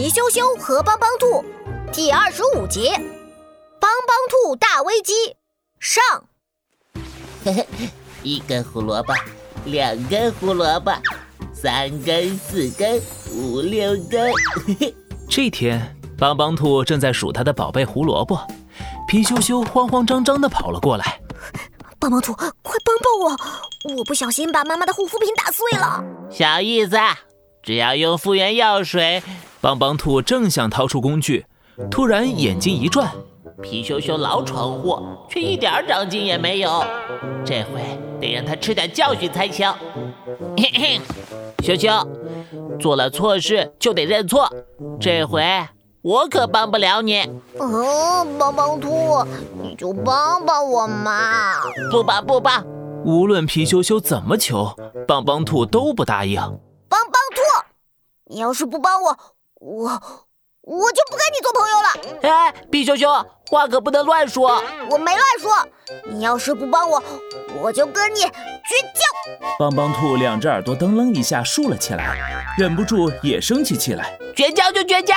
[0.00, 1.44] 皮羞羞和帮帮兔
[1.92, 2.90] 第二十五集：
[3.78, 5.12] 帮帮兔大危机
[5.78, 6.02] 上。
[7.44, 7.66] 嘿嘿，
[8.22, 9.12] 一根胡萝卜，
[9.66, 10.90] 两根胡萝卜，
[11.52, 12.98] 三根、四根、
[13.30, 14.32] 五六根。
[14.66, 14.94] 嘿嘿，
[15.28, 18.40] 这天，帮帮兔正在数他的宝贝胡萝卜，
[19.06, 21.20] 皮羞羞慌慌张张地跑了过来。
[21.98, 23.96] 帮帮兔，快帮帮我！
[23.98, 26.02] 我不小心把妈妈的护肤品打碎了。
[26.30, 26.96] 小意思，
[27.70, 29.22] 只要用复原药水。
[29.60, 31.46] 帮帮兔正想掏出工具，
[31.88, 33.12] 突然眼睛一转，
[33.62, 35.00] 皮羞羞老闯祸，
[35.30, 36.84] 却一点长进也没有。
[37.44, 37.80] 这回
[38.20, 39.72] 得让他吃点教训才行。
[40.56, 41.00] 嘿嘿，
[41.62, 41.88] 羞羞，
[42.80, 44.52] 做了错事就得认错。
[44.98, 45.40] 这回
[46.02, 47.20] 我可帮不了你。
[47.60, 49.24] 嗯，帮帮兔，
[49.62, 51.60] 你就帮帮我嘛！
[51.92, 52.66] 不帮不帮，
[53.04, 54.74] 无论皮羞羞怎么求，
[55.06, 56.42] 帮帮兔都不答应。
[58.30, 59.18] 你要是不帮我。
[59.54, 59.88] 我
[60.62, 62.32] 我就不跟你做朋友了。
[62.32, 63.08] 哎，皮羞羞，
[63.50, 64.62] 话可不能乱说。
[64.88, 65.68] 我没乱说。
[66.08, 67.02] 你要是不帮我，
[67.60, 69.00] 我就跟你绝交。
[69.58, 74.16] 帮帮兔两只耳朵噔楞一下竖了起来，忍不住也生起气来。
[74.36, 75.12] 绝交就绝交。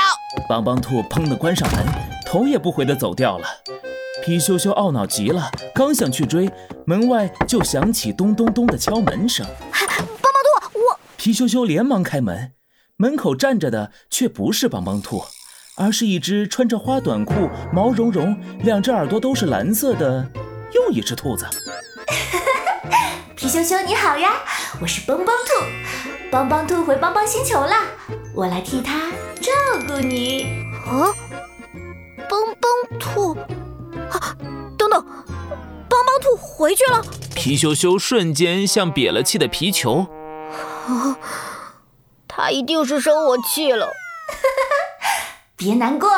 [0.49, 1.85] 帮帮兔砰的关上门，
[2.25, 3.47] 头也不回的走掉了。
[4.23, 6.49] 皮羞羞懊恼极了，刚想去追，
[6.87, 9.45] 门外就响起咚咚咚的敲门声。
[9.71, 12.53] 帮帮兔，我皮羞羞连忙开门。
[12.97, 15.23] 门口站着的却不是帮帮兔，
[15.77, 20.29] 而是一只穿着花短裤、毛茸茸、两只耳朵都是蓝色的
[20.73, 21.47] 又一只兔子。
[23.35, 24.33] 皮羞羞你好呀，
[24.79, 25.51] 我是帮帮兔，
[26.31, 27.73] 帮帮兔回帮帮星球了，
[28.35, 29.51] 我来替他照
[29.87, 30.43] 顾你。
[30.85, 31.09] 啊，
[32.29, 33.35] 帮帮兔，
[34.11, 34.37] 啊，
[34.77, 35.03] 等等，
[35.89, 37.03] 帮帮兔回去了。
[37.35, 40.05] 皮羞羞瞬间像瘪了气的皮球。
[40.87, 41.17] 啊。
[42.35, 43.87] 他一定是生我气了，
[45.55, 46.09] 别难过，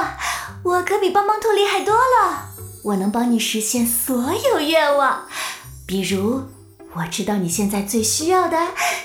[0.63, 2.51] 我可比帮帮兔厉害多了。
[2.83, 5.25] 我能帮你实现所有愿望，
[5.85, 6.43] 比如
[6.93, 8.57] 我知道你现在最需要的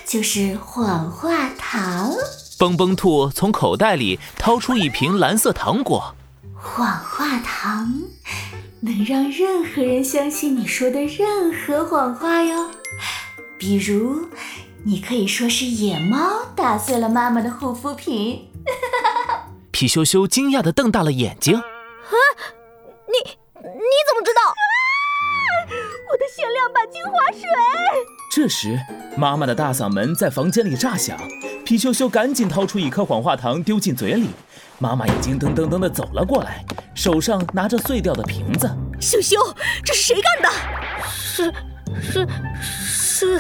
[0.06, 2.12] 就是谎话糖。
[2.59, 6.15] 蹦蹦兔从口袋里掏出一瓶蓝色糖果，
[6.54, 7.92] 谎话糖
[8.82, 12.71] 能让任何人相信你说的任何谎话哟，
[13.59, 14.28] 比如。
[14.84, 18.50] 你可以说是野猫打碎了妈妈的护肤品。
[19.70, 21.54] 皮羞羞惊讶地瞪大了眼睛。
[21.54, 22.16] 啊，
[23.06, 23.30] 你
[23.62, 24.41] 你怎么知道？
[26.10, 27.42] 我的限量版精华水。
[28.32, 28.78] 这时，
[29.16, 31.18] 妈妈的大嗓门在房间里炸响。
[31.64, 34.30] 皮羞羞赶紧掏出一颗谎话糖丢进嘴里。
[34.78, 36.64] 妈妈已经噔噔噔地走了过来，
[36.94, 38.68] 手上拿着碎掉的瓶子。
[38.98, 39.36] 羞羞，
[39.84, 40.50] 这是谁干的？
[41.10, 41.52] 是
[42.00, 42.26] 是。
[43.20, 43.38] 是，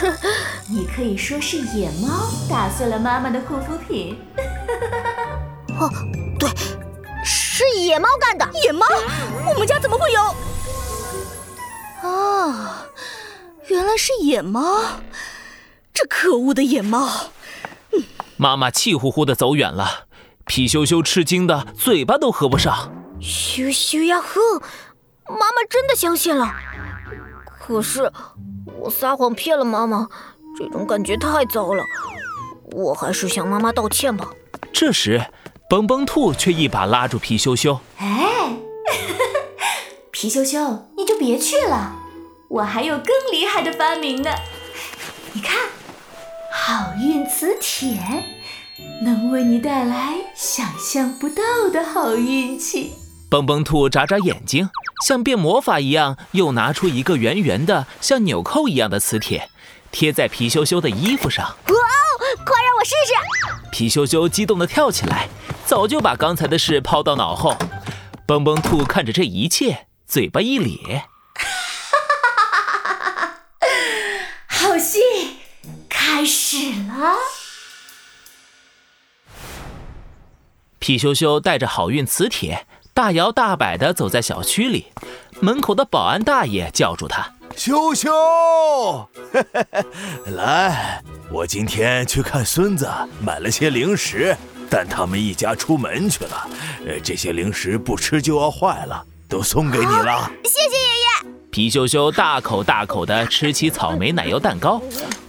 [0.68, 4.14] 你可以说是野猫打碎了妈妈的护肤品。
[5.78, 5.88] 哦，
[6.38, 6.50] 对，
[7.24, 8.46] 是野猫干的。
[8.62, 8.84] 野猫？
[9.48, 10.20] 我们家怎么会有？
[12.06, 12.84] 啊，
[13.68, 14.82] 原来是野猫！
[15.94, 17.30] 这可恶的野猫！
[18.36, 20.04] 妈妈气呼呼的走远了，
[20.44, 22.92] 皮羞羞吃惊的嘴巴都合不上。
[23.18, 24.60] 羞羞呀呵，
[25.26, 26.54] 妈妈真的相信了。
[27.58, 28.12] 可是。
[28.78, 30.08] 我撒谎骗了妈妈，
[30.58, 31.84] 这种感觉太糟了。
[32.72, 34.30] 我还是向妈妈道歉吧。
[34.72, 35.24] 这时，
[35.68, 38.56] 蹦蹦兔却一把拉住皮羞羞：“哎，
[40.10, 41.96] 皮羞羞，你就别去了，
[42.48, 44.30] 我还有更厉害的发明呢。
[45.32, 45.56] 你看，
[46.52, 47.98] 好运磁铁
[49.02, 52.92] 能为你带来想象不到的好运气。”
[53.30, 54.68] 蹦蹦兔眨眨眼睛，
[55.02, 59.50] 像变魔法一样，又拿出一个圆圆的、像纽扣一样的磁铁，
[59.90, 61.46] 贴在皮羞羞的衣服上。
[61.46, 63.12] 哇哦，快让我试试！
[63.72, 65.28] 皮羞羞激动地跳起来，
[65.64, 67.56] 早就把刚才的事抛到脑后。
[68.26, 71.06] 蹦蹦兔看着这一切，嘴巴一咧。
[74.46, 75.00] 好戏
[75.88, 77.16] 开始了。
[80.78, 82.66] 皮羞羞带着好运磁铁。
[82.92, 84.86] 大摇大摆地走在小区里，
[85.40, 88.10] 门口的保安大爷叫住他：“羞羞，
[90.36, 92.88] 来，我今天去看孙子，
[93.24, 94.36] 买了些零食，
[94.68, 96.48] 但他们一家出门去了，
[96.86, 100.30] 呃，这些零食不吃就要坏了，都送给你了。
[100.44, 104.80] 谢谢爷爷。”皮羞羞大口大口地吃起草莓奶油蛋糕，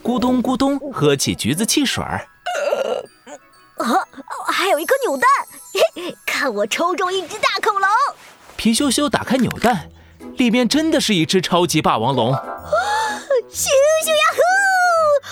[0.04, 2.28] 咕咚咕咚喝起橘子汽水儿。
[3.78, 3.96] 啊，
[4.52, 5.28] 还有一颗扭蛋，
[6.42, 7.88] 看我抽中一只大恐龙！
[8.58, 9.92] 皮羞羞打开扭蛋，
[10.38, 12.34] 里面真的是一只超级霸王龙！
[12.34, 14.24] 咻咻呀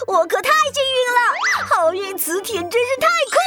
[0.05, 0.13] 呼！
[0.13, 1.19] 我可太幸运了，
[1.67, 3.37] 好运磁铁真是太酷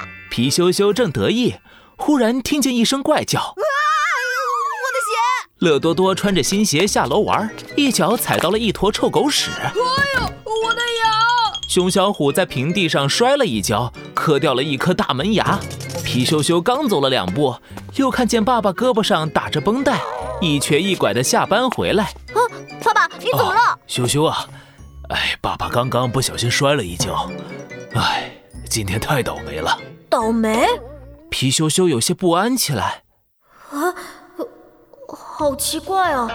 [0.00, 0.08] 了！
[0.30, 1.56] 皮羞羞正得意，
[1.98, 3.44] 忽然听见一声怪叫：“啊！
[3.44, 9.50] 我的鞋！”乐多多穿着新鞋下楼玩，一脚踩到了一坨臭狗屎。
[9.60, 11.60] 哎呦，我的牙！
[11.68, 15.60] 熊小虎在平地上摔了一跤，磕掉了一颗大门牙。
[16.14, 17.56] 皮羞羞刚走了两步，
[17.96, 20.00] 又看见爸爸胳膊上打着绷带，
[20.40, 22.04] 一瘸一拐的下班回来。
[22.04, 22.38] 啊，
[22.84, 23.76] 爸爸，你怎么了？
[23.88, 24.46] 羞羞啊！
[25.08, 27.28] 哎，爸爸刚刚不小心摔了一跤，
[27.96, 28.30] 哎，
[28.70, 29.76] 今天太倒霉了。
[30.08, 30.68] 倒霉？
[31.30, 33.02] 皮羞羞有些不安起来。
[33.72, 33.92] 啊，
[35.08, 36.30] 好奇怪啊，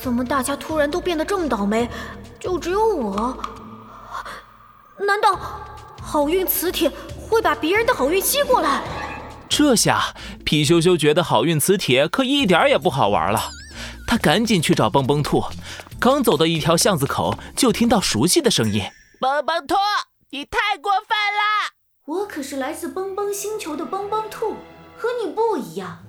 [0.00, 1.90] 怎么大家突然都变得这么倒霉，
[2.38, 3.36] 就只有我？
[4.96, 5.36] 难道
[6.00, 6.88] 好运磁铁
[7.32, 8.82] 会把别人的好运吸过来？
[9.48, 10.14] 这下
[10.44, 13.50] 皮羞羞觉得好运磁铁可一点也不好玩了，
[14.06, 15.42] 他赶紧去找蹦蹦兔。
[15.98, 18.82] 刚走到一条巷子口，就听到熟悉的声音
[19.18, 19.74] ：“蹦蹦兔，
[20.30, 21.72] 你太过分了！
[22.04, 24.56] 我可是来自蹦蹦星球的蹦蹦兔，
[24.98, 26.00] 和你不一样。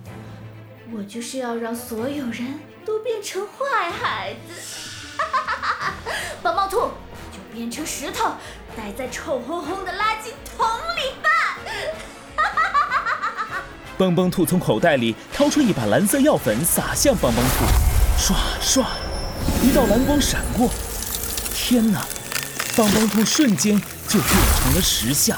[0.94, 4.73] 我就是要让所有人都变成坏孩子。
[7.54, 8.32] 变成石头，
[8.76, 10.68] 待在臭烘烘的垃圾桶
[10.98, 11.30] 里吧！
[12.36, 13.62] 哈哈哈哈哈！
[13.96, 17.66] 蹦蹦兔从口袋里掏出一把蓝色药粉，撒向蹦蹦兔，
[18.18, 18.84] 唰唰。
[19.62, 20.68] 一道蓝光闪过，
[21.54, 22.04] 天哪！
[22.76, 25.38] 蹦蹦兔瞬间就变成了石像。